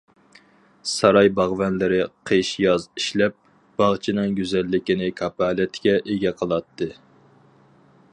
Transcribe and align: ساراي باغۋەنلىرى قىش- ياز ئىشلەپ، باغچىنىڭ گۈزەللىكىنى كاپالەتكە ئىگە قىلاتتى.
ساراي 0.95 1.29
باغۋەنلىرى 1.39 1.99
قىش- 2.29 2.53
ياز 2.63 2.87
ئىشلەپ، 3.01 3.37
باغچىنىڭ 3.83 4.33
گۈزەللىكىنى 4.41 5.11
كاپالەتكە 5.21 5.95
ئىگە 6.01 6.33
قىلاتتى. 6.41 6.89